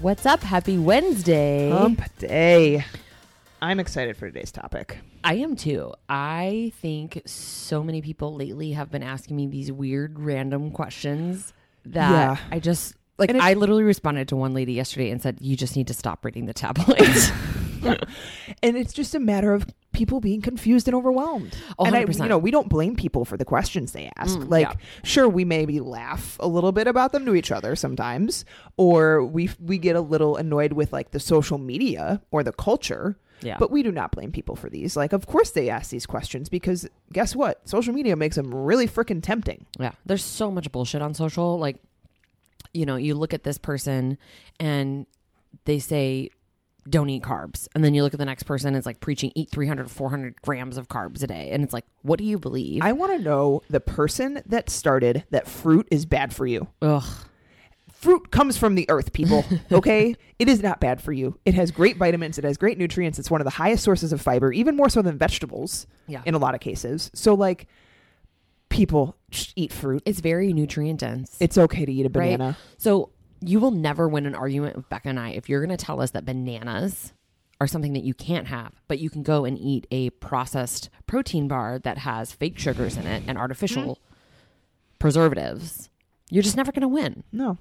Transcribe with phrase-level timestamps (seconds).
[0.00, 0.40] What's up?
[0.40, 1.70] Happy Wednesday.
[1.70, 2.84] Hump day.
[3.60, 4.98] I'm excited for today's topic.
[5.22, 5.92] I am too.
[6.08, 11.52] I think so many people lately have been asking me these weird random questions
[11.84, 12.36] that Yeah.
[12.50, 15.56] I just like And it- I literally responded to one lady yesterday and said you
[15.56, 17.30] just need to stop reading the tabloids.
[18.62, 21.56] And it's just a matter of people being confused and overwhelmed.
[21.78, 24.38] A and I, you know, we don't blame people for the questions they ask.
[24.38, 24.74] Mm, like, yeah.
[25.02, 28.44] sure, we maybe laugh a little bit about them to each other sometimes,
[28.76, 33.18] or we we get a little annoyed with like the social media or the culture.
[33.42, 33.56] Yeah.
[33.58, 34.96] But we do not blame people for these.
[34.96, 37.66] Like, of course they ask these questions because guess what?
[37.66, 39.64] Social media makes them really freaking tempting.
[39.78, 39.92] Yeah.
[40.04, 41.58] There's so much bullshit on social.
[41.58, 41.76] Like,
[42.74, 44.18] you know, you look at this person
[44.58, 45.06] and
[45.64, 46.28] they say,
[46.88, 47.68] don't eat carbs.
[47.74, 50.76] And then you look at the next person, it's like preaching, eat 300, 400 grams
[50.76, 51.50] of carbs a day.
[51.50, 52.82] And it's like, what do you believe?
[52.82, 56.68] I want to know the person that started that fruit is bad for you.
[56.82, 57.02] Ugh.
[57.92, 59.44] fruit comes from the earth, people.
[59.72, 60.16] Okay?
[60.38, 61.38] it is not bad for you.
[61.44, 63.18] It has great vitamins, it has great nutrients.
[63.18, 66.22] It's one of the highest sources of fiber, even more so than vegetables Yeah.
[66.24, 67.10] in a lot of cases.
[67.14, 67.66] So, like,
[68.70, 69.16] people
[69.56, 70.02] eat fruit.
[70.06, 71.36] It's very nutrient dense.
[71.40, 72.36] It's okay to eat a Right.
[72.38, 72.56] banana.
[72.78, 75.82] So you will never win an argument with Becca and I if you're going to
[75.84, 77.12] tell us that bananas
[77.60, 81.46] are something that you can't have, but you can go and eat a processed protein
[81.48, 83.98] bar that has fake sugars in it and artificial
[84.98, 85.90] preservatives.
[86.30, 87.24] You're just never going to win.
[87.32, 87.58] No.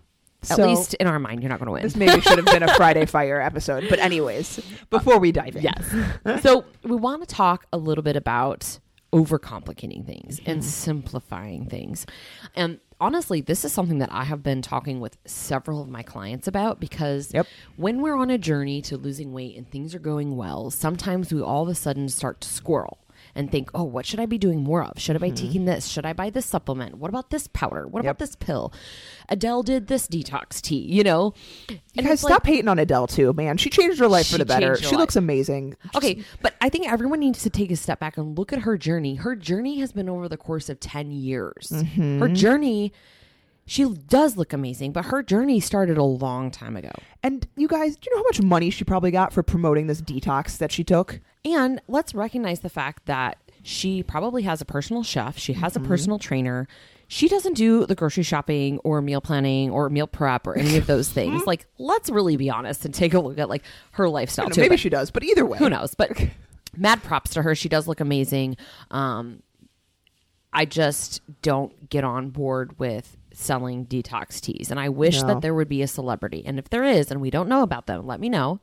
[0.50, 1.84] At So, least in our mind, you're not going to win.
[1.84, 3.86] this maybe should have been a Friday Fire episode.
[3.90, 5.64] But, anyways, before we dive in.
[5.64, 6.42] Yes.
[6.44, 8.80] so we want to talk a little bit about
[9.12, 10.70] overcomplicating things and Mm-hmm.
[10.70, 12.06] simplifying things.
[12.56, 16.48] And honestly, this is something that I have been talking with several of my clients
[16.48, 17.48] about because Yep.
[17.78, 21.42] when we're on a journey to losing weight and things are going well, sometimes we
[21.42, 22.98] all of a sudden start to squirrel.
[23.36, 25.00] And think, oh, what should I be doing more of?
[25.00, 25.88] Should I be taking this?
[25.88, 26.98] Should I buy this supplement?
[26.98, 27.88] What about this powder?
[27.88, 28.06] What Mm-hmm.
[28.08, 28.16] Yep.
[28.16, 28.74] about this pill?
[29.30, 31.34] Adele did this detox tea, you know?
[31.70, 33.58] You And guys, it's like- stop hating on Adele, too, man.
[33.58, 34.76] She changed her life for the better.
[34.78, 35.76] She looks amazing.
[35.96, 38.78] Okay, but I think everyone needs to take a step back and look at her
[38.78, 39.16] journey.
[39.16, 41.70] Her journey has been over the course of 10 years.
[41.72, 42.20] Mm-hmm.
[42.20, 42.92] Her journey,
[43.70, 46.92] she does look amazing, but her journey started a long time ago.
[47.22, 50.02] And you guys, do you know how much money she probably got for promoting this
[50.02, 51.20] detox that she took?
[51.46, 55.86] And let's recognize the fact that she probably has a personal chef, she has Mm-hmm.
[55.86, 56.68] a personal trainer.
[57.08, 60.88] She doesn't do the grocery shopping or meal planning or meal prep or any of
[60.88, 61.46] those things.
[61.46, 64.62] like, let's really be honest and take a look at like her lifestyle know, too.
[64.62, 65.58] maybe But- she does, but either way.
[65.60, 66.12] who knows but
[66.78, 68.56] mad props to her she does look amazing
[68.92, 69.42] um
[70.54, 74.72] i just don't get on board with selling detox teas.
[74.72, 75.28] And i wish No.
[75.28, 76.44] that there would be a celebrity.
[76.46, 78.60] And if there is and we don't know about them let me know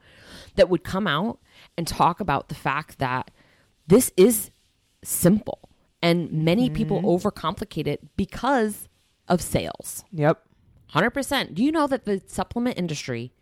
[0.57, 1.39] that would come out
[1.77, 3.31] and talk about the fact that
[3.87, 4.51] this is
[5.03, 5.69] simple.
[6.03, 7.27] And many people mm-hmm.
[7.29, 8.89] overcomplicate it because
[9.29, 10.05] of sales.
[10.13, 10.43] Yep.
[10.95, 13.33] 100% do you know that the supplement industry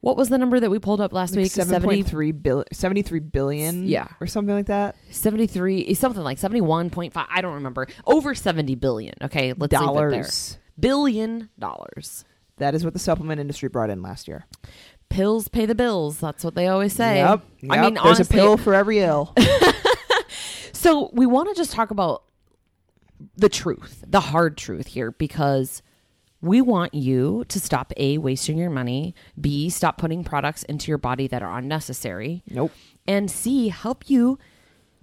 [0.00, 1.52] what was the number that we pulled up last like week?
[1.52, 4.08] 7.3 billion 73 billion Yeah.
[4.20, 4.96] or something like that?
[5.10, 7.86] 73 eh, something like 71.5 i don't remember.
[8.06, 10.10] Over 70 billion okay let's leave it there.
[10.10, 10.58] Dollars.
[10.78, 12.24] Billion dollars.
[12.58, 14.46] That is what the supplement industry brought in last year.
[15.08, 17.16] Pills pay the bills that's what they always say.
[17.16, 19.34] Yep, i mean there's honestly a pill for every ill.
[20.72, 22.22] So we want to just talk about
[23.36, 25.82] the truth the hard truth here because
[26.40, 30.98] we want you to stop a wasting your money b stop putting products into your
[30.98, 32.72] body that are unnecessary nope.
[33.06, 34.38] and C, help you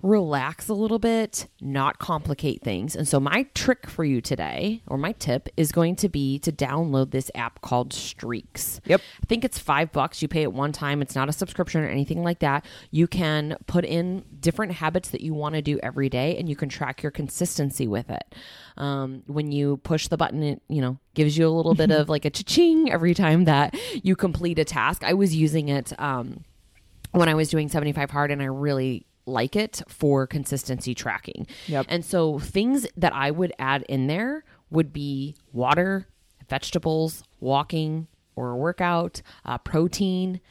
[0.01, 2.95] relax a little bit, not complicate things.
[2.95, 6.51] And so, my trick for you today, or my tip, is going to be to
[6.51, 8.81] download this app called Streaks.
[8.85, 9.01] Yep.
[9.23, 10.21] I think it's five bucks.
[10.21, 11.01] You pay it one time.
[11.01, 12.65] It's not a subscription or anything like that.
[12.91, 16.55] You can put in different habits that you want to do every day, and you
[16.55, 18.35] can track your consistency with it.
[18.77, 22.09] Um, when you push the button, it you know gives you a little bit of
[22.09, 25.03] like a cha-ching every time that you complete a task.
[25.03, 25.99] I was using it.
[25.99, 26.43] Um,
[27.11, 31.47] when I was doing 75 hard and I really like it for consistency tracking.
[31.67, 31.85] Yep.
[31.89, 36.07] And so things that I would add in there would be water,
[36.49, 40.41] vegetables, walking or workout, uh, protein,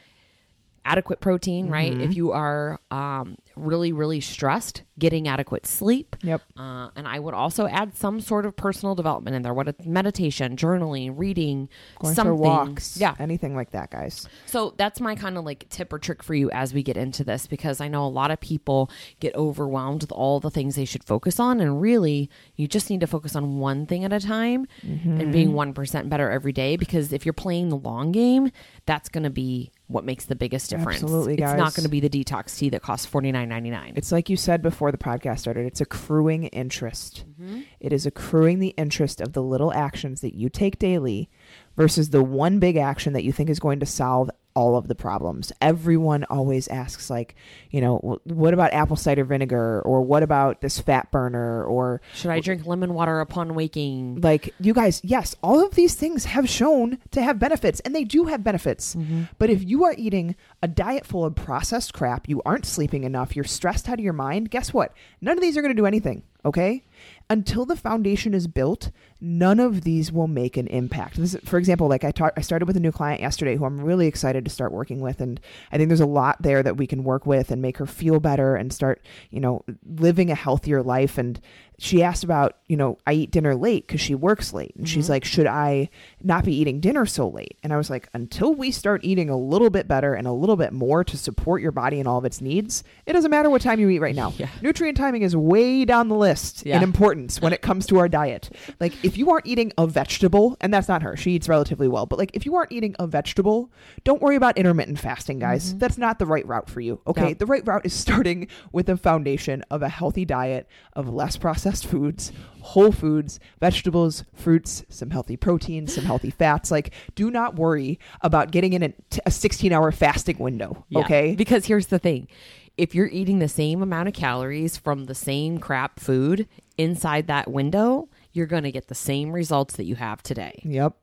[0.83, 1.91] adequate protein, right?
[1.91, 2.01] Mm-hmm.
[2.01, 6.15] If you are um, really, really stressed, getting adequate sleep.
[6.23, 6.41] Yep.
[6.57, 9.53] Uh, and I would also add some sort of personal development in there.
[9.53, 11.67] What it's meditation, journaling, reading,
[11.99, 12.37] Going something.
[12.37, 12.97] walks.
[12.97, 13.13] Yeah.
[13.19, 14.27] Anything like that, guys.
[14.45, 17.23] So that's my kind of like tip or trick for you as we get into
[17.23, 18.89] this because I know a lot of people
[19.19, 21.59] get overwhelmed with all the things they should focus on.
[21.59, 25.51] And really, you just need to focus on one thing at a time and being
[25.51, 28.51] 1% better every day because if you're playing the long game,
[28.85, 31.03] that's going to be what makes the biggest difference.
[31.03, 31.51] Absolutely, guys.
[31.51, 33.93] It's not going to be the detox tea that costs forty nine ninety nine.
[33.95, 35.65] It's like you said before the podcast started.
[35.65, 37.25] It's accruing interest.
[37.29, 37.61] Mm-hmm.
[37.79, 41.29] It is accruing the interest of the little actions that you take daily
[41.75, 44.95] versus the one big action that you think is going to solve all of the
[44.95, 45.51] problems.
[45.61, 47.35] Everyone always asks, like,
[47.69, 49.81] you know, what about apple cider vinegar?
[49.81, 51.63] Or what about this fat burner?
[51.65, 54.21] Or Should I drink lemon water upon waking?
[54.21, 58.03] like, you guys, yes, all of these things have shown to have benefits, and they
[58.05, 58.95] do have benefits.
[58.95, 59.23] Mm-hmm.
[59.37, 63.35] But if you are eating a diet full of processed crap, you aren't sleeping enough,
[63.35, 64.93] you're stressed out of your mind, guess what?
[65.21, 66.83] None of these are going to do anything, okay?
[67.29, 71.17] Until the foundation is built, none of these will make an impact.
[71.17, 73.65] This is, for example, like I talked, I started with a new client yesterday who
[73.65, 75.39] I'm really excited to start working with, and
[75.71, 78.19] I think there's a lot there that we can work with and make her feel
[78.19, 81.17] better and start, you know, living a healthier life.
[81.17, 81.39] And
[81.77, 85.05] she asked about, you know, I eat dinner late because she works late, and she's
[85.05, 85.13] mm-hmm.
[85.13, 85.89] like, should I
[86.21, 87.57] not be eating dinner so late?
[87.63, 90.55] And I was like, until we start eating a little bit better and a little
[90.55, 93.61] bit more to support your body and all of its needs, it doesn't matter what
[93.61, 94.33] time you eat right now.
[94.45, 94.49] Yeah.
[94.61, 96.77] Nutrient timing is way down the list Yeah.
[96.77, 98.49] in importance when it comes to our diet.
[98.81, 102.07] Like if you aren't eating a vegetable, and that's not her, she eats relatively well,
[102.07, 103.71] but like if you aren't eating a vegetable,
[104.03, 105.69] don't worry about intermittent fasting, guys.
[105.69, 105.77] Mm-hmm.
[105.77, 106.99] That's not the right route for you.
[107.05, 107.33] Okay.
[107.33, 111.85] The right route is starting with a foundation of a healthy diet of less processed
[111.85, 112.31] foods,
[112.61, 116.71] whole foods, vegetables, fruits, some healthy proteins, some healthy fats.
[116.71, 120.83] Like, do not worry about getting in a, t- a 16 hour fasting window.
[120.89, 121.01] Yeah.
[121.01, 121.35] Okay.
[121.35, 122.27] Because here's the thing
[122.75, 126.47] if you're eating the same amount of calories from the same crap food
[126.77, 130.59] inside that window, you're going to get the same results that you have today.
[130.63, 130.93] Yep.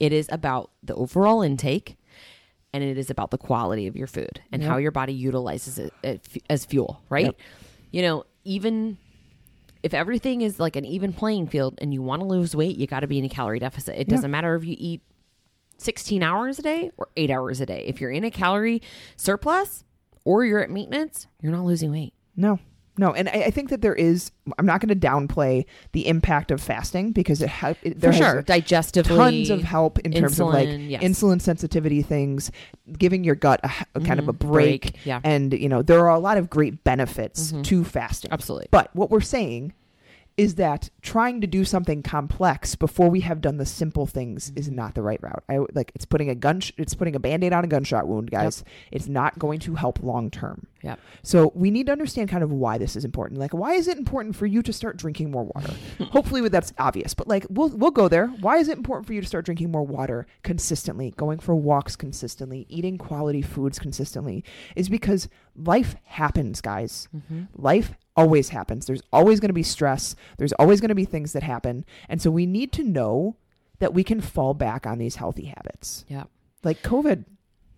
[0.00, 1.96] It is about the overall intake
[2.72, 5.92] and it is about the quality of your food and how your body utilizes it
[6.48, 7.26] as fuel, right?
[7.26, 7.36] Yep.
[7.90, 8.98] You know, even
[9.82, 12.86] if everything is like an even playing field and you want to lose weight, you
[12.86, 13.94] got to be in a calorie deficit.
[13.96, 14.14] It Yeah.
[14.16, 15.02] doesn't matter if you eat
[15.78, 17.84] 16 hours a day or 8 hours a day.
[17.86, 18.82] If you're in a calorie
[19.16, 19.84] surplus
[20.24, 22.14] or you're at maintenance, you're not losing weight.
[22.36, 22.58] No,
[22.98, 24.30] no, and I, I think that there is.
[24.58, 28.18] I'm not going to downplay the impact of fasting because it, ha- it there For
[28.18, 31.02] sure, digestively tons of help in terms of like insulin, yes.
[31.02, 32.50] insulin sensitivity things,
[32.98, 33.60] giving your gut
[33.94, 35.20] a kind of a Mhm, break, break, yeah.
[35.24, 38.32] and you know there are a lot of great benefits to fasting.
[38.32, 38.68] Absolutely.
[38.70, 39.72] But what we're saying
[40.38, 44.68] is that trying to do something complex before we have done the simple things is
[44.68, 44.76] mm-hmm.
[44.76, 45.42] not the right route.
[45.48, 48.30] I like it's putting a gun sh- it's putting a band-aid on a gunshot wound,
[48.30, 48.62] guys.
[48.92, 50.68] It's not going to help long term.
[50.82, 51.00] Yep.
[51.24, 53.40] So we need to understand kind of why this is important.
[53.40, 55.74] Like, why is it important for you to start drinking more water?
[56.10, 57.14] Hopefully, that's obvious.
[57.14, 58.28] But like, we'll we'll go there.
[58.28, 61.96] Why is it important for you to start drinking more water consistently, going for walks
[61.96, 64.44] consistently, eating quality foods consistently?
[64.76, 67.08] Is because life happens, guys.
[67.14, 67.44] Mm-hmm.
[67.54, 68.84] Life always happens.
[68.86, 70.14] There's always going to be stress.
[70.36, 73.36] There's always going to be things that happen, and so we need to know
[73.78, 76.04] that we can fall back on these healthy habits.
[76.08, 76.24] Yeah.
[76.64, 77.24] Like COVID.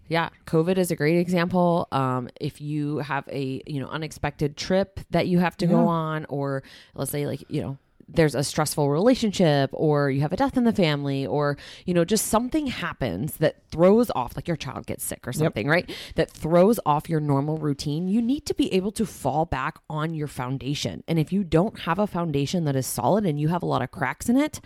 [0.08, 1.87] Yeah, COVID is a great example.
[1.92, 5.72] Um, if you have a you know unexpected trip that you have to Yeah.
[5.72, 7.79] go on, or let's say like you know
[8.12, 12.05] there's a stressful relationship, or you have a death in the family, or you know
[12.05, 15.90] just something happens that throws off, like your child gets sick or something, right?
[16.14, 18.08] That throws off your normal routine.
[18.08, 21.81] You need to be able to fall back on your foundation, and if you don't
[21.81, 24.60] have a foundation that is solid and you have a lot of cracks in it,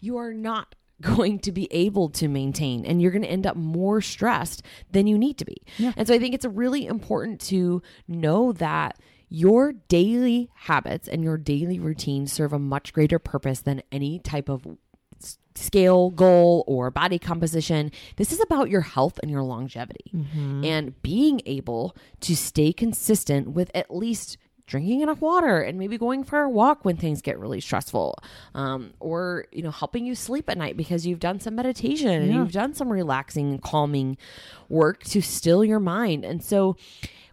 [0.00, 3.56] you are not going to be able to maintain and you're going to end up
[3.56, 5.56] more stressed than you need to be.
[5.96, 9.00] And so I think it's really important to know that
[9.32, 14.50] your daily habits and your daily routine serve a much greater purpose than any type
[14.50, 14.66] of
[15.54, 17.90] scale goal or body composition.
[18.16, 20.10] This is about your health and your longevity.
[20.66, 24.36] And being able to stay consistent with at least
[24.66, 28.16] drinking enough water and maybe going for a walk when things get really stressful
[28.54, 32.32] um, or you know helping you sleep at night because you've done some meditation and
[32.32, 34.16] you've done some relaxing and calming
[34.68, 36.24] work to still your mind.
[36.24, 36.76] And so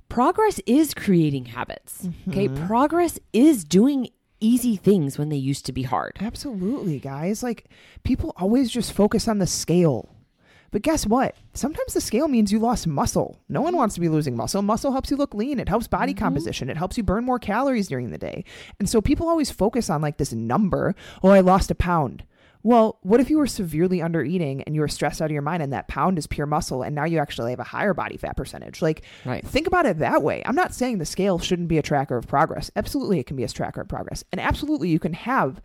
[0.10, 2.68] progress is creating habits okay mm-hmm.
[2.68, 4.10] progress is doing
[4.42, 7.44] easy things when they used to be hard Absolutely, guys.
[7.44, 7.66] Like
[8.04, 10.16] people always just focus on the scale.
[10.72, 11.36] But guess what?
[11.54, 13.40] Sometimes the scale means you lost muscle.
[13.50, 14.62] No one wants to be losing muscle.
[14.62, 15.60] Muscle helps you look lean.
[15.60, 16.24] It helps body mm-hmm.
[16.24, 16.70] composition.
[16.70, 18.46] It helps you burn more calories during the day.
[18.78, 20.96] And so people always focus on like this number.
[21.24, 22.24] Oh, I lost a pound.
[22.62, 25.42] Well, what if you were severely under eating and you were stressed out of your
[25.42, 28.18] mind and that pound is pure muscle and now you actually have a higher body
[28.18, 28.82] fat percentage?
[28.82, 29.46] Like, Right.
[29.46, 30.44] think about it that way.
[30.46, 32.70] I'm not saying the scale shouldn't be a tracker of progress.
[32.76, 34.24] Absolutely, it can be a tracker of progress.
[34.32, 35.62] And absolutely, you can have,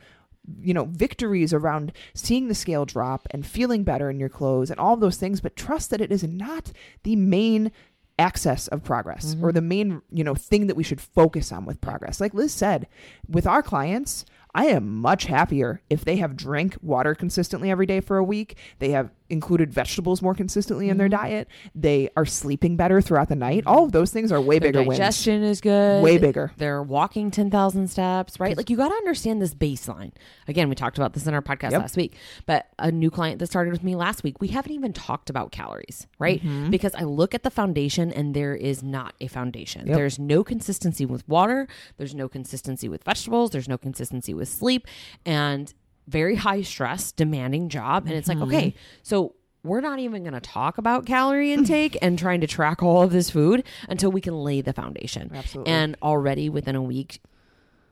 [0.60, 4.78] you know, victories around seeing the scale drop and feeling better in your clothes and
[4.78, 5.40] all those things.
[5.40, 6.70] But trust that it is not
[7.02, 7.72] the main
[8.18, 9.44] access of progress mm-hmm.
[9.44, 12.54] or the main you know thing that we should focus on with progress like liz
[12.54, 12.86] said
[13.28, 14.24] with our clients
[14.54, 18.56] i am much happier if they have drank water consistently every day for a week.
[18.78, 23.36] They have included vegetables more consistently in their diet they are sleeping better throughout the
[23.36, 26.02] night all of those things are way Their bigger wins digestion is good.
[26.02, 26.52] Way bigger.
[26.56, 28.56] They're walking 10,000 steps, right?
[28.56, 30.12] Like you got to understand this baseline.
[30.48, 31.80] Again, we talked about this in our podcast Yep.
[31.80, 32.16] last week,
[32.46, 35.52] but a new client that started with me last week, we haven't even talked about
[35.52, 36.40] calories, right?
[36.40, 36.70] Mm-hmm.
[36.70, 39.86] Because I look at the foundation and there is not a foundation.
[39.86, 39.96] Yep.
[39.96, 41.66] There's no consistency with water,
[41.96, 44.86] there's no consistency with vegetables, there's no consistency with sleep,
[45.24, 45.72] and
[46.06, 48.06] very high stress, demanding job.
[48.06, 48.40] And it's Mm-hmm.
[48.40, 52.46] like, okay, so we're not even going to talk about calorie intake and trying to
[52.46, 55.30] track all of this food until we can lay the foundation.
[55.34, 55.72] Absolutely.
[55.72, 57.22] And already within a week,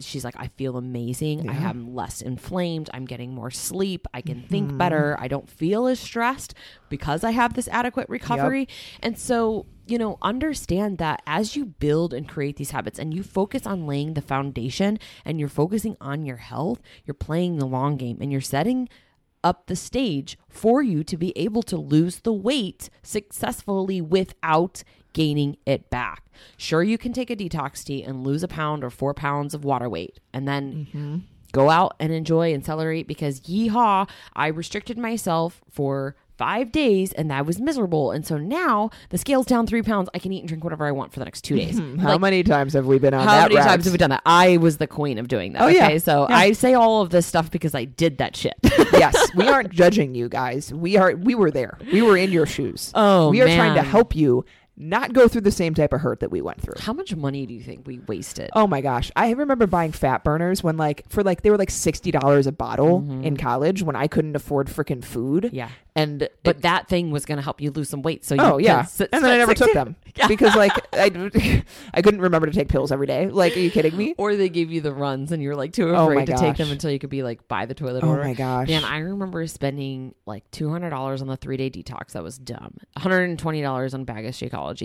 [0.04, 1.48] she's like, I feel amazing.
[1.48, 1.70] I Yeah.
[1.70, 2.90] am less inflamed.
[2.94, 4.06] I'm getting more sleep.
[4.14, 4.46] I can Mm-hmm.
[4.48, 5.16] think better.
[5.18, 6.54] I don't feel as stressed
[6.88, 8.68] because I have this adequate recovery.
[9.02, 13.22] And so, you know, understand that as you build and create these habits and you
[13.22, 17.96] focus on laying the foundation and you're focusing on your health, you're playing the long
[17.96, 18.88] game and you're setting
[19.44, 25.56] up the stage for you to be able to lose the weight successfully without gaining
[25.66, 26.24] it back.
[26.56, 29.64] Sure, you can take a detox tea and lose a pound or four pounds of
[29.64, 31.18] water weight and then mm-hmm.
[31.52, 37.30] go out and enjoy and celebrate because yeehaw, I restricted myself for five days and
[37.30, 38.10] that was miserable.
[38.10, 40.08] And so now the scale's down three pounds.
[40.12, 41.78] I can eat and drink whatever I want for the next two days.
[42.00, 43.64] how Like, many times have we been on how that many route?
[43.64, 44.22] times have we done that?
[44.26, 45.62] I was the queen of doing that.
[45.62, 45.86] Oh, yeah.
[45.86, 45.98] Okay.
[46.00, 46.36] So Yeah.
[46.36, 48.54] I say all of this stuff because I did that shit.
[48.92, 50.72] yes, we aren't judging you guys.
[50.72, 51.14] We are.
[51.14, 51.78] We were there.
[51.92, 52.90] We were in your shoes.
[52.94, 54.44] Oh, we are trying to help you
[54.82, 56.74] not go through the same type of hurt that we went through.
[56.80, 58.50] How much money do you think we wasted?
[58.54, 59.10] Oh my gosh.
[59.16, 62.98] I remember buying fat burners when like for like they were like $60 a bottle
[63.22, 65.44] in college when I couldn't afford freaking food.
[65.44, 65.56] Mm-hmm.
[65.56, 65.68] Yeah.
[65.94, 68.24] And But that thing was going to help you lose some weight.
[68.24, 69.94] So you Oh yeah, s- and then I never took them
[70.28, 71.10] because like I,
[71.94, 73.28] I couldn't remember to take pills every day.
[73.28, 74.14] Like, are you kidding me?
[74.16, 76.56] Or they gave you the runs and you're like too Oh afraid my to take
[76.56, 78.22] them until you could be like by the toilet Oh order.
[78.24, 78.68] my gosh.
[78.68, 82.12] Man, I remember spending like two hundred dollars on the three day detox.
[82.12, 82.74] That was dumb.
[82.94, 84.34] One hundred and twenty dollars on bag of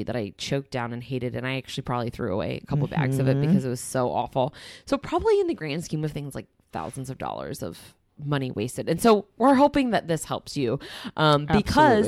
[0.03, 3.19] That I choked down and hated, and I actually probably threw away a couple bags
[3.19, 3.47] of it Mm-hmm.
[3.47, 4.53] because it was so awful.
[4.85, 8.89] So probably in the grand scheme of things, like thousands of dollars of money wasted.
[8.89, 10.79] And so we're hoping that this helps you
[11.17, 12.07] um, because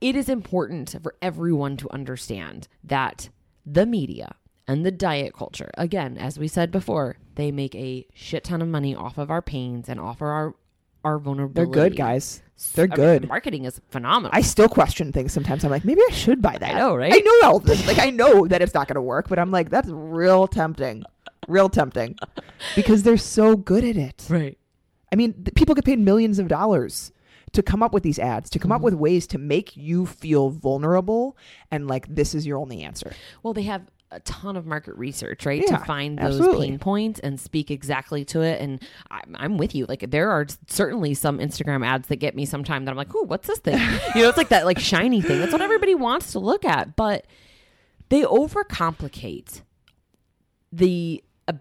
[0.00, 3.28] it is important for everyone to understand that
[3.66, 8.44] the media and the diet culture, again, as we said before, they make a shit
[8.44, 10.54] ton of money off of our pains and off of our
[11.04, 12.42] our They're good guys.
[12.74, 13.28] They're I mean, good.
[13.28, 14.30] marketing is phenomenal.
[14.34, 15.64] I still question things sometimes.
[15.64, 16.74] I'm like, maybe I should buy that.
[16.74, 17.12] know, right?
[17.12, 17.86] I know all this.
[17.86, 21.04] Like, I know that it's not going to work, but I'm like, that's real tempting.
[21.48, 22.16] Real tempting.
[22.76, 24.26] Because they're so good at it.
[24.28, 24.58] right.
[25.12, 27.12] I mean, th- people get paid millions of dollars
[27.52, 28.84] to come up with these ads, to come up mm-hmm.
[28.84, 31.36] with ways to make you feel vulnerable
[31.70, 33.12] and like this is your only answer.
[33.42, 36.68] Well, they have a ton of market research, right, Yeah, to find those absolutely.
[36.70, 38.60] pain points and speak exactly to it.
[38.60, 39.86] And I'm, I'm with you.
[39.88, 43.22] Like, there are certainly some Instagram ads that get me sometime that I'm like, "Ooh,
[43.24, 43.78] what's this thing?"
[44.14, 45.38] you know, it's like that like shiny thing.
[45.38, 47.24] That's what everybody wants to look at, but
[48.08, 49.62] they overcomplicate
[50.72, 51.52] the uh,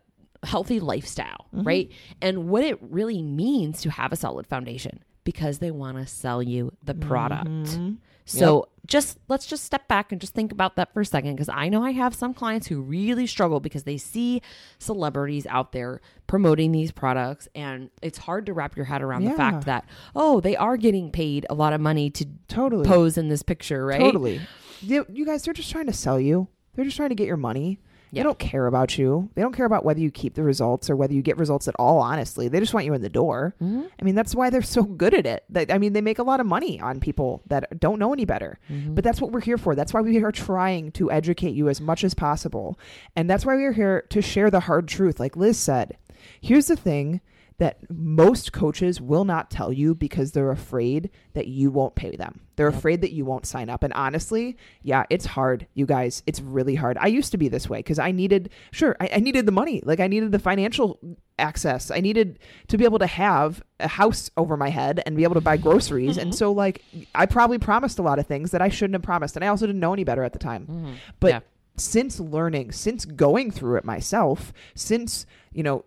[0.44, 1.68] healthy lifestyle, Mm-hmm.
[1.68, 1.92] right?
[2.22, 6.44] And what it really means to have a solid foundation because they want to sell
[6.44, 7.48] you the product.
[7.50, 7.94] Mm-hmm.
[8.30, 11.50] So just let's just step back and just think about that for a second because
[11.50, 14.42] I know I have some clients who really struggle because they see
[14.80, 19.34] celebrities out there promoting these products and it's hard to wrap your head around the
[19.34, 22.86] fact that oh they are getting paid a lot of money to Totally.
[22.86, 24.00] pose in this picture, right?
[24.00, 24.42] Totally.
[24.82, 26.48] You, you guys, they're just trying to sell you.
[26.76, 27.80] They're just trying to get your money.
[28.12, 29.30] They don't care about you.
[29.36, 31.76] They don't care about whether you keep the results or whether you get results at
[31.78, 32.48] all, honestly.
[32.48, 33.56] They just want you in the door.
[33.62, 33.82] Mm-hmm.
[34.00, 35.44] I mean, that's why they're so good at it.
[35.50, 38.26] That I mean, they make a lot of money on people that don't know any
[38.26, 38.60] better.
[38.70, 38.96] Mm-hmm.
[38.96, 39.76] But that's what we're here for.
[39.76, 42.80] That's why we are trying to educate you as much as possible.
[43.16, 45.20] And that's why we're here to share the hard truth.
[45.20, 45.98] Like Liz said,
[46.42, 47.22] here's the thing
[47.60, 52.42] that most coaches will not tell you because they're afraid that you won't pay them.
[52.56, 53.84] They're afraid that you won't sign up.
[53.84, 56.24] And honestly, yeah, it's hard, you guys.
[56.26, 56.98] It's really hard.
[57.00, 59.82] I used to be this way because I needed, sure, I, I needed the money.
[59.86, 61.00] Like I needed the financial
[61.38, 61.92] access.
[61.92, 65.36] I needed to be able to have a house over my head and be able
[65.36, 66.18] to buy groceries.
[66.18, 66.38] And mm-hmm.
[66.38, 66.84] so, like,
[67.16, 69.36] I probably promised a lot of things that I shouldn't have promised.
[69.36, 70.66] And I also didn't know any better at the time.
[70.66, 70.94] Mm-hmm.
[71.20, 71.40] But Yeah.
[71.78, 75.86] since learning, since going through it myself, since, you know,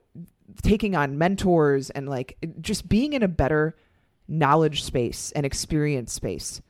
[0.62, 3.76] taking on mentors and like just being in a better
[4.28, 6.60] knowledge space and experience space.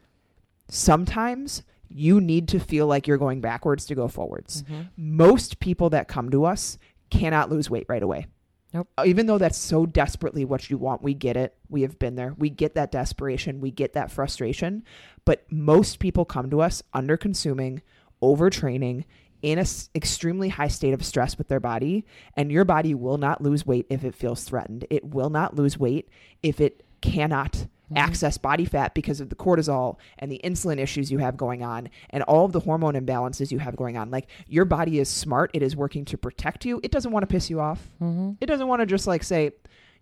[0.68, 4.62] Sometimes you need to feel like you're going backwards to go forwards.
[4.62, 4.82] Mm-hmm.
[4.96, 6.78] Most people that come to us
[7.10, 8.26] cannot lose weight right away.
[8.72, 8.88] Nope.
[8.96, 11.54] Uh, Even though that's so desperately what you want, we get it.
[11.68, 12.34] We have been there.
[12.38, 13.60] We get that desperation.
[13.60, 14.84] We get that frustration.
[15.24, 17.82] But most people come to us under consuming,
[18.22, 19.04] overtraining,
[19.42, 22.04] in an extremely high state of stress with their body.
[22.36, 24.86] And your body will not lose weight if it feels threatened.
[24.88, 26.08] It will not lose weight
[26.42, 27.96] if it cannot mm-hmm.
[27.96, 31.90] access body fat because of the cortisol and the insulin issues you have going on
[32.10, 34.10] and all of the hormone imbalances you have going on.
[34.10, 36.80] Like your body is smart, it is working to protect you.
[36.82, 37.90] It doesn't want to piss you off.
[38.00, 38.32] Mm-hmm.
[38.40, 39.52] It doesn't want to just like say,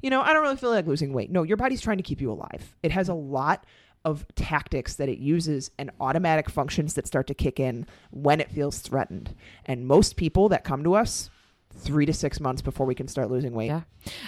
[0.03, 1.31] you know, I don't really feel like losing weight.
[1.31, 2.77] No, your body's trying to keep you alive.
[2.83, 3.65] It has a lot
[4.05, 8.51] of tactics that it uses and automatic functions that start to kick in when it
[8.51, 9.35] feels threatened.
[9.67, 11.31] And most people that come to us
[11.73, 13.69] three to six months before we can start losing weight.
[13.69, 13.83] Yeah.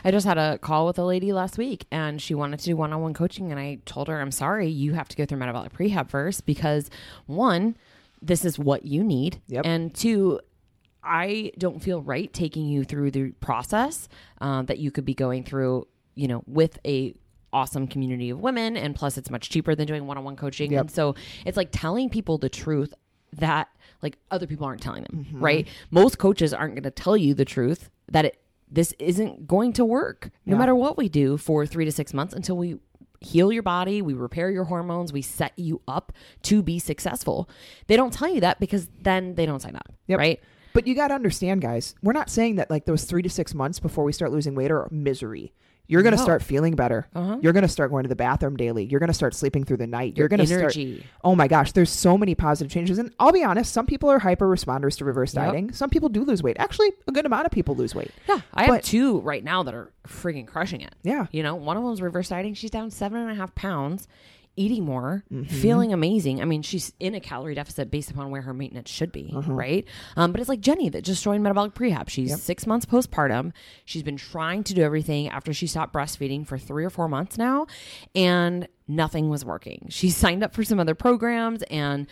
[0.04, 2.76] I just had a call with a lady last week and she wanted to do
[2.76, 3.50] one on one coaching.
[3.50, 6.88] And I told her, I'm sorry, you have to go through metabolic prehab first because
[7.26, 7.76] one,
[8.20, 9.40] this is what you need.
[9.48, 9.66] Yep.
[9.66, 10.40] And two,
[11.02, 14.08] I don't feel right taking you through the process
[14.40, 17.14] uh, that you could be going through, you know, with a
[17.52, 20.80] awesome community of women and plus it's much cheaper than doing one-on-one coaching Yep.
[20.80, 21.14] and so
[21.46, 22.94] it's like telling people the truth
[23.34, 23.68] that
[24.02, 25.40] like other people aren't telling them mm-hmm.
[25.40, 28.38] right most coaches aren't going to tell you the truth that it
[28.70, 30.58] this isn't going to work no Yeah.
[30.60, 32.76] matter what we do for three to six months until we
[33.20, 37.48] heal your body we repair your hormones we set you up to be successful
[37.86, 40.18] they don't tell you that because then they don't sign up Yep.
[40.18, 40.40] right
[40.74, 43.52] But you got to understand, guys, we're not saying that like those three to six
[43.54, 45.52] months before we start losing weight are misery.
[45.88, 46.22] You're going to No.
[46.22, 47.06] start feeling better.
[47.14, 47.38] Uh-huh.
[47.42, 48.84] You're going to start going to the bathroom daily.
[48.84, 50.16] You're going to start sleeping through the night.
[50.16, 50.62] You're going to start.
[50.62, 52.98] energy Oh my gosh, there's so many positive changes.
[52.98, 55.44] And I'll be honest, some people are hyper responders to reverse Yep.
[55.44, 55.72] dieting.
[55.72, 56.56] Some people do lose weight.
[56.58, 58.10] Actually, a good amount of people lose weight.
[58.28, 61.26] yeah i have two right now that are freaking crushing it Yeah.
[61.32, 62.54] You know, one of them's reverse dieting.
[62.54, 64.06] She's down seven and a half pounds,
[64.56, 65.44] eating more, Mm-hmm.
[65.44, 66.40] feeling amazing.
[66.42, 69.52] I mean, she's in a calorie deficit based upon where her maintenance should be, Uh-huh.
[69.52, 69.86] right?
[70.16, 72.08] Um, but it's like Jenny that just joined metabolic prehab.
[72.08, 73.52] She's six months postpartum.
[73.84, 77.38] She's been trying to do everything after she stopped breastfeeding for three or four months
[77.38, 77.66] now,
[78.14, 79.86] and nothing was working.
[79.90, 82.06] She signed up for some other programs and.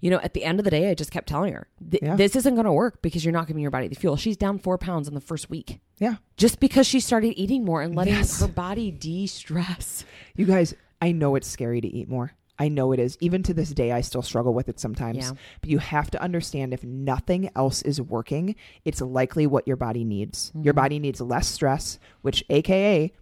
[0.00, 2.14] You know, at the end of the day, I just kept telling her, "Th- Yeah.
[2.14, 4.14] this isn't going to work because you're not giving your body the fuel.
[4.14, 6.18] She's down four pounds in the first week Yeah.
[6.36, 8.38] just because she started eating more and letting Yes.
[8.40, 10.04] her body de-stress.
[10.36, 12.32] You guys, I know it's scary to eat more.
[12.60, 13.16] I know it is.
[13.20, 15.18] Even to this day, I still struggle with it sometimes.
[15.18, 15.30] Yeah.
[15.60, 20.02] But you have to understand if nothing else is working, it's likely what your body
[20.02, 20.48] needs.
[20.50, 20.62] Mm-hmm.
[20.64, 23.12] Your body needs less stress, which, AKA,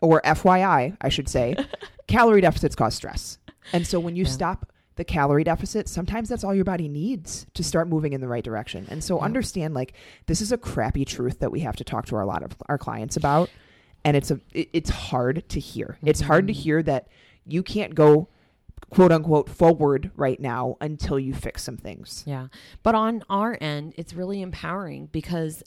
[0.00, 1.56] or FYI, I should say,
[2.06, 3.38] calorie deficits cause stress.
[3.72, 4.30] And so when you Yeah.
[4.30, 8.28] stop the calorie deficit, sometimes that's all your body needs to start moving in the
[8.28, 8.86] right direction.
[8.88, 9.24] And so Yeah.
[9.24, 9.94] understand like
[10.26, 12.52] this is a crappy truth that we have to talk to our, a lot of
[12.68, 13.50] our clients about.
[14.04, 15.98] And it's a it, it's hard to hear.
[16.04, 16.62] It's hard to mm-hmm.
[16.62, 17.08] hear that
[17.46, 18.28] you can't go
[18.90, 22.24] quote unquote forward right now until you fix some things.
[22.26, 22.48] Yeah.
[22.82, 25.62] But on our end, it's really empowering because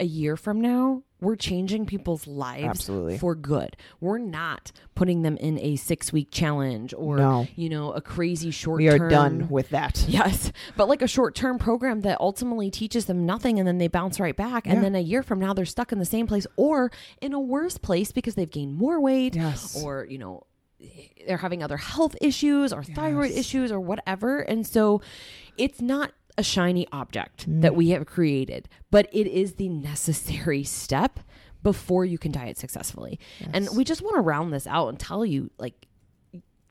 [0.00, 3.18] a year from now, we're changing people's lives Absolutely.
[3.18, 3.76] for good.
[4.00, 7.46] We're not putting them in a six week challenge or, No.
[7.56, 10.04] you know, a crazy short We are done with that.
[10.08, 13.88] Yes, but like a short term program that ultimately teaches them nothing and then they
[13.88, 14.66] bounce right back.
[14.66, 17.40] And then a year from now, they're stuck in the same place or in a
[17.40, 19.82] worse place because they've gained more weight Yes.
[19.82, 20.44] or, you know,
[21.26, 23.38] they're having other health issues or thyroid Yes.
[23.40, 24.38] issues or whatever.
[24.40, 25.00] And so
[25.56, 27.60] it's not a shiny object mm.
[27.60, 31.20] that we have created, but it is the necessary step
[31.62, 33.18] before you can diet successfully.
[33.52, 35.86] And we just want to round this out and tell you like,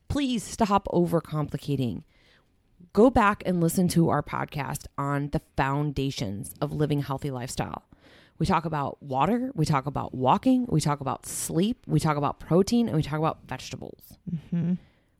[0.08, 2.04] please stop overcomplicating
[2.98, 7.84] go back and listen to our podcast on the foundations of living a healthy lifestyle.
[8.40, 12.40] We talk about water, we talk about walking, we talk about sleep, we talk about
[12.40, 14.18] protein, and we talk about vegetables.
[14.28, 14.74] Mm-hmm.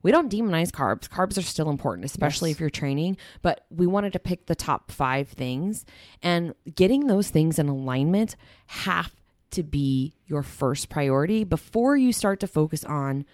[0.04, 1.10] We don't demonize carbs.
[1.10, 2.58] Carbs are still important, especially Yes.
[2.58, 5.86] if you're training, but we wanted to pick the top five things.
[6.22, 8.36] And getting those things in alignment
[8.68, 9.16] have
[9.52, 13.26] to be your first priority before you start to focus on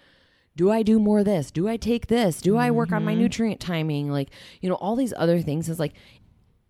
[0.56, 1.50] do I do more of this?
[1.50, 2.40] Do I take this?
[2.40, 3.22] Do I work on my mm-hmm.
[3.22, 4.10] nutrient timing?
[4.10, 5.94] Like, you know, all these other things is like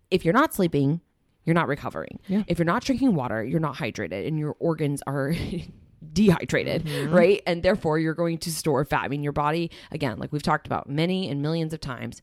[0.09, 1.01] if you're not sleeping,
[1.43, 2.19] you're not recovering.
[2.27, 2.43] Yeah.
[2.47, 5.35] If you're not drinking water, you're not hydrated and your organs are
[6.13, 7.13] dehydrated, mm-hmm.
[7.13, 7.41] right?
[7.45, 9.03] And therefore you're going to store fat.
[9.03, 12.21] I mean, your body, again, like we've talked about many and millions of times,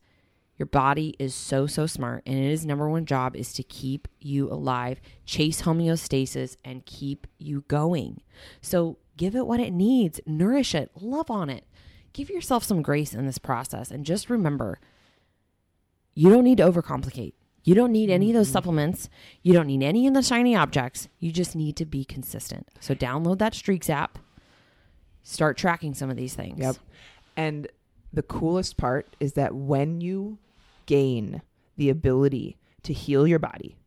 [0.57, 2.23] your body is so, so smart.
[2.25, 7.63] And its number one job is to keep you alive, chase homeostasis, and keep you
[7.67, 8.21] going.
[8.61, 11.65] So give it what it needs, nourish it, love on it.
[12.13, 13.89] Give yourself some grace in this process.
[13.89, 14.79] And just remember,
[16.13, 17.33] you don't need to overcomplicate.
[17.63, 19.09] You don't need any of those supplements.
[19.41, 21.07] You don't need any of the shiny objects.
[21.19, 22.67] You just need to be consistent.
[22.79, 24.19] So download that Streaks app.
[25.23, 26.59] start tracking some of these things.
[26.59, 26.75] Yep.
[27.37, 27.67] And
[28.11, 30.37] the coolest part is that when you
[30.85, 31.41] gain
[31.77, 33.77] the ability to heal your body,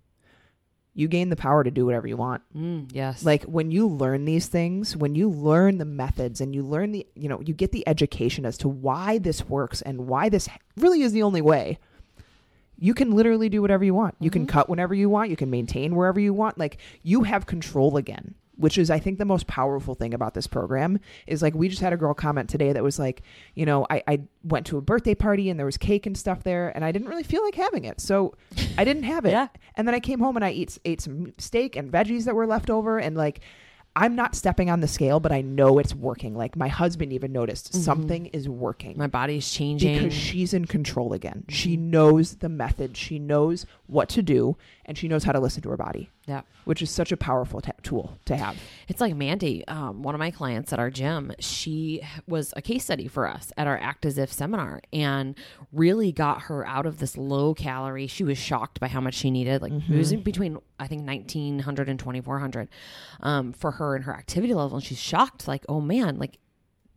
[0.95, 2.43] you gain the power to do whatever you want.
[2.57, 3.23] Mm, yes.
[3.23, 7.07] Like when you learn these things, when you learn the methods and you learn the,
[7.15, 11.03] you know, you get the education as to why this works and why this really
[11.03, 11.79] is the only way,
[12.79, 14.15] you can literally do whatever you want.
[14.21, 14.51] You can mm-hmm.
[14.51, 15.31] cut whenever you want.
[15.31, 16.59] You can maintain wherever you want.
[16.59, 20.47] Like you have control again, which is, I think, the most powerful thing about this
[20.47, 23.23] program is like we just had a girl comment today that was like,
[23.55, 26.43] you know, I, I went to a birthday party and there was cake and stuff
[26.43, 28.01] there and I didn't really feel like having it.
[28.01, 28.35] So
[28.77, 29.31] I didn't have it.
[29.37, 29.49] Yeah.
[29.75, 32.47] And then I came home and I ate, ate some steak and veggies that were
[32.47, 33.41] left over and like,
[33.97, 36.37] I'm not stepping on the scale, but I know it's working.
[36.37, 37.81] Like my husband even noticed mm-hmm.
[37.81, 39.95] something is working my body's changing.
[39.95, 41.45] because she's in control again.
[41.49, 41.91] She mm-hmm.
[41.91, 42.97] knows the method.
[42.97, 46.43] She knows what to do, and she knows how to listen to her body, yeah.
[46.65, 48.57] which is such a powerful ta tool to have.
[48.89, 51.33] It's like Mandy, um, one of my clients at our gym.
[51.41, 55.37] She was a case study for us at our Act as If seminar and
[55.73, 58.07] really got her out of this low calorie.
[58.07, 59.61] She was shocked by how much she needed.
[59.61, 62.69] Like it was in between, I think, 1900 and 2400
[63.21, 64.77] um, for her and her activity level.
[64.77, 66.39] And she's shocked, like, oh man, like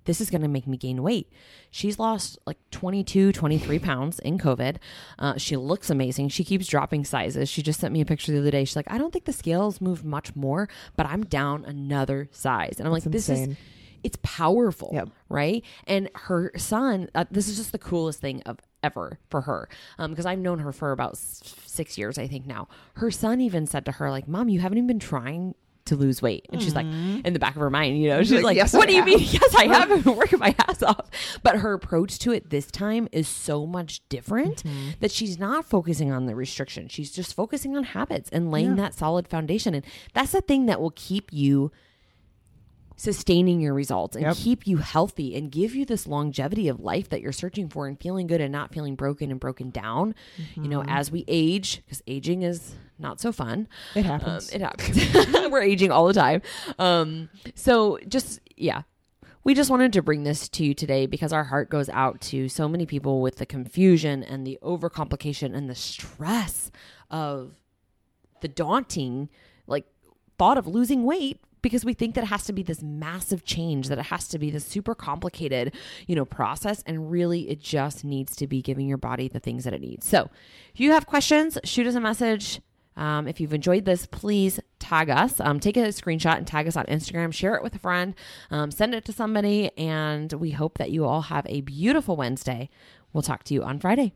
[0.10, 1.32] this is going to make me gain weight.
[1.70, 4.78] She's lost like 22, 23 pounds in COVID.
[5.20, 6.30] Uh, she looks amazing.
[6.30, 7.48] She keeps dropping sizes.
[7.48, 8.66] She just sent me a picture the other day.
[8.66, 12.78] She's like, I don't think the scales moved much more, but I'm down another size.
[12.80, 13.56] And I'm like, this is,
[14.04, 15.10] it's powerful, Yep.
[15.30, 15.64] right?
[15.86, 19.70] And her son, uh, this is just the coolest thing of ever for her
[20.08, 22.68] because I've known her for about s- six years, I think now.
[22.96, 25.54] Her son even said to her, like, Mom, you haven't even been trying
[25.90, 26.48] to lose weight.
[26.52, 27.26] And she's like, mm-hmm.
[27.26, 28.96] in the back of her mind, you know, she's like, like, "Yes, what I do
[28.98, 29.20] you mean?
[29.20, 29.92] Yes, I have.
[29.92, 31.10] I've been working my ass off.
[31.44, 34.92] But her approach to it this time is so much different mm-hmm.
[35.02, 36.88] that she's not focusing on the restriction.
[36.88, 39.74] She's just focusing on habits and laying that solid foundation.
[39.74, 41.72] And that's the thing that will keep you
[43.02, 44.36] sustaining your results and Yep.
[44.36, 47.98] keep you healthy and give you this longevity of life that you're searching for and
[47.98, 50.14] feeling good and not feeling broken and broken down.
[50.56, 53.70] You know, as we age, because aging is not so fun.
[53.96, 54.50] It Um, happens.
[54.50, 55.50] it happens.
[55.50, 56.42] We're aging all the time.
[56.78, 58.82] Um, so just yeah,
[59.46, 62.50] we just wanted to bring this to you today because our heart goes out to
[62.50, 66.70] so many people with the confusion and the overcomplication and the stress
[67.10, 67.54] of
[68.42, 69.30] the daunting
[69.68, 69.86] like
[70.38, 73.88] thought of losing weight because we think that it has to be this massive change
[73.88, 75.74] that it has to be this super complicated
[76.08, 79.64] you know process and really it just needs to be giving your body the things
[79.64, 80.08] that it needs.
[80.08, 80.30] So
[80.74, 82.62] if you have questions shoot us a message.
[82.98, 85.40] Um, if you've enjoyed this please tag us.
[85.40, 87.34] Um, take a screenshot and tag us on instagram.
[87.34, 88.14] Share it with a friend.
[88.52, 92.70] Um, send it to somebody and we hope that you all have a beautiful wednesday.
[93.14, 94.14] We'll talk to you on friday.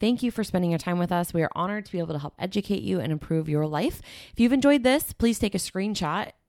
[0.00, 1.34] Thank you for spending your time with us.
[1.34, 4.00] We are honored to be able to help educate you and improve your life.
[4.32, 6.30] If you've enjoyed this, please take a screenshot,